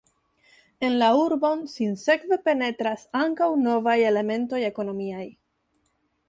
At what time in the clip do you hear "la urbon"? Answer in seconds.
1.01-1.61